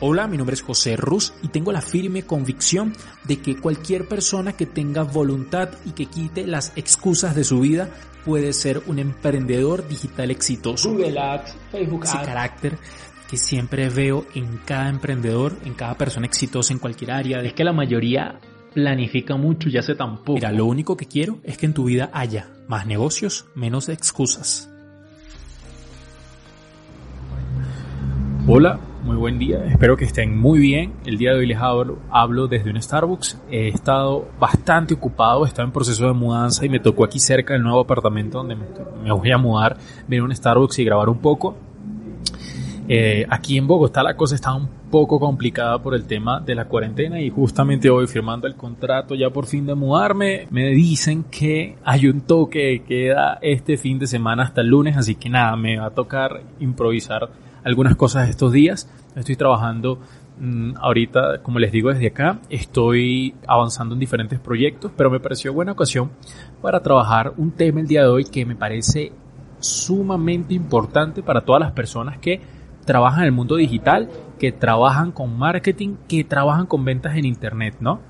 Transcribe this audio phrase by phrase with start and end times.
[0.00, 2.92] Hola, mi nombre es José Ruz y tengo la firme convicción
[3.24, 7.90] de que cualquier persona que tenga voluntad y que quite las excusas de su vida
[8.24, 10.92] puede ser un emprendedor digital exitoso.
[10.92, 12.26] Google Ads, Facebook Ese Ads.
[12.26, 12.78] carácter
[13.28, 17.40] que siempre veo en cada emprendedor, en cada persona exitosa en cualquier área.
[17.40, 18.38] Es que la mayoría
[18.72, 20.34] planifica mucho y hace tan poco.
[20.34, 24.70] Mira, lo único que quiero es que en tu vida haya más negocios, menos excusas.
[28.46, 30.92] Hola, muy buen día, espero que estén muy bien.
[31.04, 33.40] El día de hoy les hablo, desde un Starbucks.
[33.50, 37.62] He estado bastante ocupado, estaba en proceso de mudanza y me tocó aquí cerca del
[37.62, 41.56] nuevo apartamento donde me, voy a mudar, venir a un Starbucks y grabar un poco.
[42.88, 46.64] Eh, aquí en Bogotá la cosa está un poco complicada por el tema de la
[46.64, 51.76] cuarentena y justamente hoy firmando el contrato ya por fin de mudarme me dicen que
[51.84, 55.54] hay un toque que queda este fin de semana hasta el lunes así que nada
[55.56, 57.28] me va a tocar improvisar
[57.64, 59.98] algunas cosas estos días estoy trabajando
[60.38, 65.52] mmm, ahorita como les digo desde acá estoy avanzando en diferentes proyectos pero me pareció
[65.52, 66.10] buena ocasión
[66.62, 69.12] para trabajar un tema el día de hoy que me parece
[69.60, 72.40] sumamente importante para todas las personas que
[72.84, 77.76] trabajan en el mundo digital, que trabajan con marketing, que trabajan con ventas en Internet,
[77.80, 78.00] ¿no?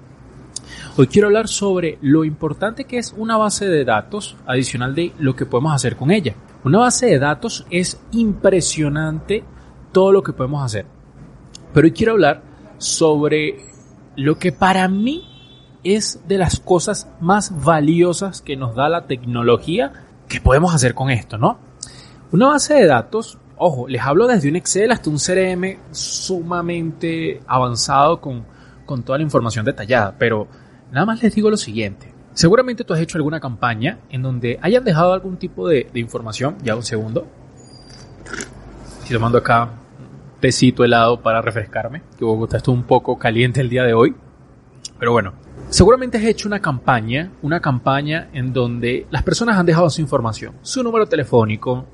[0.96, 5.34] Hoy quiero hablar sobre lo importante que es una base de datos, adicional de lo
[5.34, 6.34] que podemos hacer con ella.
[6.64, 9.44] Una base de datos es impresionante
[9.92, 10.86] todo lo que podemos hacer.
[11.72, 12.42] Pero hoy quiero hablar
[12.78, 13.66] sobre
[14.16, 15.24] lo que para mí
[15.84, 19.92] es de las cosas más valiosas que nos da la tecnología
[20.28, 21.58] que podemos hacer con esto, ¿no?
[22.32, 28.20] Una base de datos Ojo, les hablo desde un Excel hasta un CRM sumamente avanzado
[28.20, 28.44] con,
[28.86, 30.46] con, toda la información detallada, pero
[30.92, 32.14] nada más les digo lo siguiente.
[32.38, 36.56] Seguramente tú has hecho alguna campaña en donde hayan dejado algún tipo de, información.
[36.62, 37.26] Ya un segundo.
[39.00, 39.70] Estoy tomando acá
[40.38, 44.14] tecito helado para refrescarme, que Bogotá está un poco caliente el día de hoy.
[45.00, 45.32] Pero bueno,
[45.68, 50.54] seguramente has hecho una campaña, una campaña en donde las personas han dejado su información,
[50.62, 51.86] su número telefónico,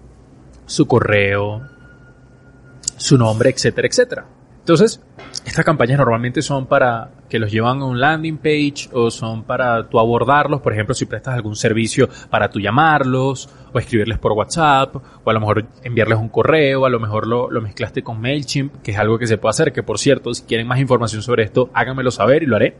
[0.66, 1.62] su correo,
[2.98, 4.26] su nombre, etcétera, etcétera.
[4.64, 4.98] Entonces,
[5.44, 9.90] estas campañas normalmente son para que los llevan a un landing page o son para
[9.90, 14.96] tú abordarlos, por ejemplo, si prestas algún servicio para tú llamarlos o escribirles por WhatsApp
[14.96, 18.80] o a lo mejor enviarles un correo, a lo mejor lo, lo mezclaste con MailChimp,
[18.80, 21.42] que es algo que se puede hacer, que por cierto, si quieren más información sobre
[21.42, 22.74] esto, háganmelo saber y lo haré.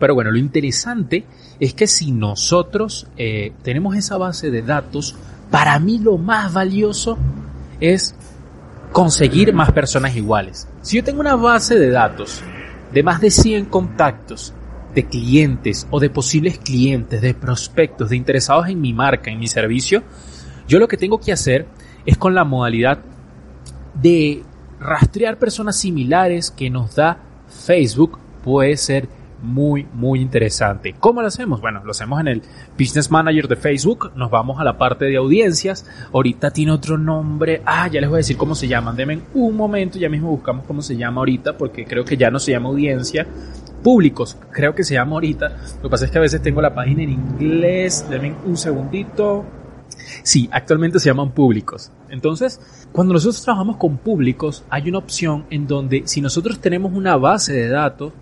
[0.00, 1.26] Pero bueno, lo interesante
[1.60, 5.14] es que si nosotros eh, tenemos esa base de datos,
[5.52, 7.16] para mí lo más valioso
[7.78, 8.16] es
[8.96, 10.66] conseguir más personas iguales.
[10.80, 12.42] Si yo tengo una base de datos
[12.94, 14.54] de más de 100 contactos
[14.94, 19.48] de clientes o de posibles clientes, de prospectos, de interesados en mi marca, en mi
[19.48, 20.02] servicio,
[20.66, 21.66] yo lo que tengo que hacer
[22.06, 23.00] es con la modalidad
[23.92, 24.42] de
[24.80, 27.18] rastrear personas similares que nos da
[27.50, 29.10] Facebook, puede ser
[29.42, 30.94] muy, muy interesante.
[30.98, 31.60] ¿Cómo lo hacemos?
[31.60, 32.42] Bueno, lo hacemos en el
[32.78, 34.12] Business Manager de Facebook.
[34.16, 35.86] Nos vamos a la parte de audiencias.
[36.12, 37.62] Ahorita tiene otro nombre.
[37.64, 38.96] Ah, ya les voy a decir cómo se llaman.
[38.96, 42.38] Denme un momento, ya mismo buscamos cómo se llama ahorita, porque creo que ya no
[42.38, 43.26] se llama audiencia.
[43.82, 45.56] Públicos, creo que se llama ahorita.
[45.76, 48.06] Lo que pasa es que a veces tengo la página en inglés.
[48.08, 49.44] Denme un segundito.
[50.22, 51.92] Sí, actualmente se llaman públicos.
[52.08, 52.60] Entonces,
[52.92, 57.52] cuando nosotros trabajamos con públicos, hay una opción en donde si nosotros tenemos una base
[57.52, 58.12] de datos,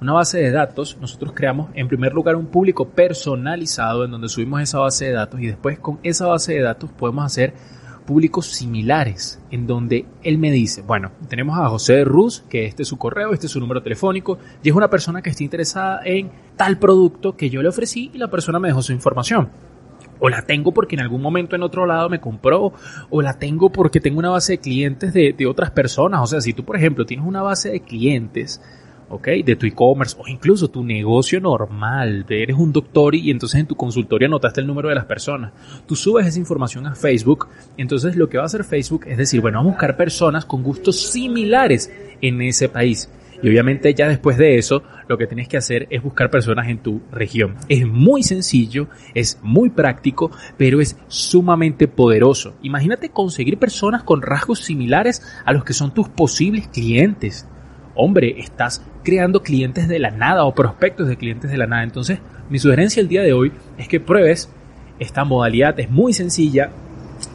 [0.00, 4.62] una base de datos, nosotros creamos en primer lugar un público personalizado en donde subimos
[4.62, 7.52] esa base de datos y después con esa base de datos podemos hacer
[8.06, 12.88] públicos similares en donde él me dice, bueno, tenemos a José Ruz, que este es
[12.88, 16.30] su correo, este es su número telefónico y es una persona que está interesada en
[16.56, 19.50] tal producto que yo le ofrecí y la persona me dejó su información.
[20.18, 22.72] O la tengo porque en algún momento en otro lado me compró,
[23.10, 26.20] o la tengo porque tengo una base de clientes de, de otras personas.
[26.20, 28.60] O sea, si tú, por ejemplo, tienes una base de clientes
[29.10, 29.28] ¿ok?
[29.44, 32.24] De tu e-commerce o incluso tu negocio normal.
[32.28, 35.52] Eres un doctor y entonces en tu consultorio anotaste el número de las personas.
[35.86, 37.48] Tú subes esa información a Facebook.
[37.76, 40.62] Entonces lo que va a hacer Facebook es decir, bueno, vamos a buscar personas con
[40.62, 41.92] gustos similares
[42.22, 43.10] en ese país.
[43.42, 46.78] Y obviamente ya después de eso, lo que tienes que hacer es buscar personas en
[46.78, 47.54] tu región.
[47.68, 52.54] Es muy sencillo, es muy práctico, pero es sumamente poderoso.
[52.62, 57.48] Imagínate conseguir personas con rasgos similares a los que son tus posibles clientes
[57.94, 61.82] hombre, estás creando clientes de la nada o prospectos de clientes de la nada.
[61.82, 64.50] Entonces, mi sugerencia el día de hoy es que pruebes
[64.98, 66.70] esta modalidad, es muy sencilla,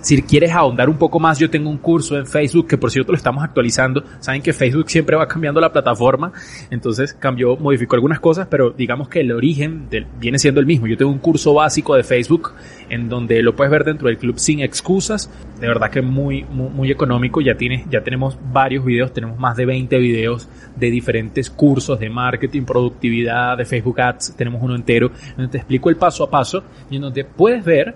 [0.05, 3.11] si quieres ahondar un poco más, yo tengo un curso en Facebook que por cierto
[3.11, 4.03] lo estamos actualizando.
[4.19, 6.31] Saben que Facebook siempre va cambiando la plataforma,
[6.69, 10.85] entonces cambió, modificó algunas cosas, pero digamos que el origen viene siendo el mismo.
[10.85, 12.53] Yo tengo un curso básico de Facebook
[12.87, 15.27] en donde lo puedes ver dentro del club sin excusas.
[15.59, 17.41] De verdad que muy, muy, muy económico.
[17.41, 22.11] Ya tienes, ya tenemos varios videos, tenemos más de 20 videos de diferentes cursos de
[22.11, 24.35] marketing, productividad, de Facebook Ads.
[24.35, 27.95] Tenemos uno entero donde te explico el paso a paso y en donde puedes ver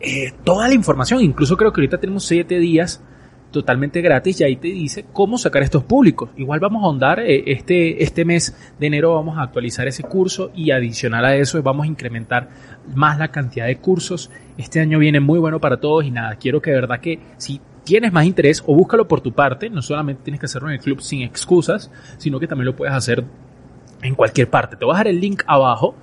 [0.00, 1.20] eh, toda la información.
[1.22, 3.02] Incluso creo que ahorita tenemos 7 días
[3.50, 6.30] totalmente gratis y ahí te dice cómo sacar estos públicos.
[6.36, 10.50] Igual vamos a ahondar eh, este, este mes de enero vamos a actualizar ese curso
[10.54, 12.50] y adicional a eso vamos a incrementar
[12.94, 14.30] más la cantidad de cursos.
[14.58, 17.60] Este año viene muy bueno para todos y nada, quiero que de verdad que si
[17.84, 20.80] tienes más interés o búscalo por tu parte, no solamente tienes que hacerlo en el
[20.80, 23.24] club sin excusas, sino que también lo puedes hacer
[24.02, 24.76] en cualquier parte.
[24.76, 25.94] Te voy a dejar el link abajo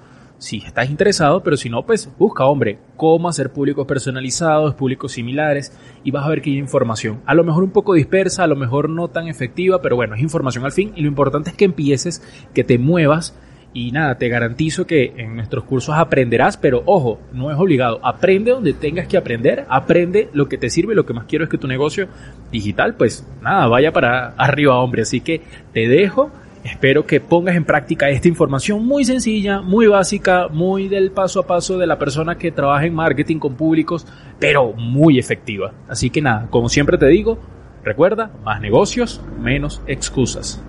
[0.45, 5.75] si estás interesado, pero si no, pues busca, hombre, cómo hacer públicos personalizados, públicos similares,
[6.03, 7.19] y vas a ver que hay información.
[7.25, 10.21] A lo mejor un poco dispersa, a lo mejor no tan efectiva, pero bueno, es
[10.21, 12.21] información al fin, y lo importante es que empieces,
[12.53, 13.35] que te muevas,
[13.73, 17.99] y nada, te garantizo que en nuestros cursos aprenderás, pero ojo, no es obligado.
[18.03, 21.49] Aprende donde tengas que aprender, aprende lo que te sirve, lo que más quiero es
[21.49, 22.07] que tu negocio
[22.51, 25.01] digital, pues nada, vaya para arriba, hombre.
[25.01, 25.41] Así que
[25.73, 26.31] te dejo
[26.65, 31.45] Espero que pongas en práctica esta información muy sencilla, muy básica, muy del paso a
[31.45, 34.07] paso de la persona que trabaja en marketing con públicos,
[34.39, 35.73] pero muy efectiva.
[35.87, 37.37] Así que nada, como siempre te digo,
[37.83, 40.59] recuerda, más negocios, menos excusas.